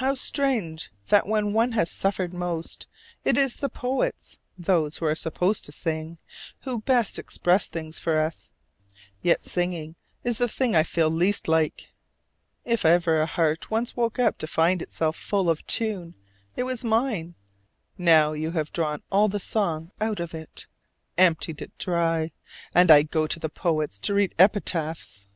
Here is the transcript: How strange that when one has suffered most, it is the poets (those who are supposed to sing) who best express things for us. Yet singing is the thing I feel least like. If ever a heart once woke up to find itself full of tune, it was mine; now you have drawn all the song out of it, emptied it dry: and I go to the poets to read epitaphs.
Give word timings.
How 0.00 0.14
strange 0.14 0.90
that 1.08 1.26
when 1.26 1.52
one 1.52 1.72
has 1.72 1.90
suffered 1.90 2.32
most, 2.32 2.86
it 3.22 3.36
is 3.36 3.56
the 3.56 3.68
poets 3.68 4.38
(those 4.56 4.96
who 4.96 5.04
are 5.04 5.14
supposed 5.14 5.66
to 5.66 5.72
sing) 5.72 6.16
who 6.60 6.80
best 6.80 7.18
express 7.18 7.68
things 7.68 7.98
for 7.98 8.18
us. 8.18 8.50
Yet 9.20 9.44
singing 9.44 9.96
is 10.24 10.38
the 10.38 10.48
thing 10.48 10.74
I 10.74 10.84
feel 10.84 11.10
least 11.10 11.48
like. 11.48 11.88
If 12.64 12.86
ever 12.86 13.20
a 13.20 13.26
heart 13.26 13.70
once 13.70 13.94
woke 13.94 14.18
up 14.18 14.38
to 14.38 14.46
find 14.46 14.80
itself 14.80 15.16
full 15.16 15.50
of 15.50 15.66
tune, 15.66 16.14
it 16.56 16.62
was 16.62 16.82
mine; 16.82 17.34
now 17.98 18.32
you 18.32 18.52
have 18.52 18.72
drawn 18.72 19.02
all 19.12 19.28
the 19.28 19.38
song 19.38 19.90
out 20.00 20.18
of 20.18 20.32
it, 20.32 20.66
emptied 21.18 21.60
it 21.60 21.76
dry: 21.76 22.32
and 22.74 22.90
I 22.90 23.02
go 23.02 23.26
to 23.26 23.38
the 23.38 23.50
poets 23.50 23.98
to 23.98 24.14
read 24.14 24.34
epitaphs. 24.38 25.26